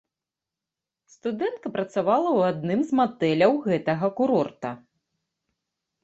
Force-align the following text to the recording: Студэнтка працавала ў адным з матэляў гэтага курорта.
Студэнтка 1.15 1.67
працавала 1.75 2.29
ў 2.37 2.53
адным 2.53 2.79
з 2.91 2.97
матэляў 2.99 3.53
гэтага 3.67 4.09
курорта. 4.21 4.71